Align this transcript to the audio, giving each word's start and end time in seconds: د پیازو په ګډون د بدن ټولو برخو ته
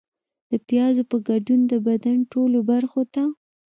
د 0.49 0.51
پیازو 0.67 1.03
په 1.11 1.17
ګډون 1.27 1.59
د 1.71 1.73
بدن 1.87 2.17
ټولو 2.31 2.57
برخو 2.71 3.01
ته 3.13 3.23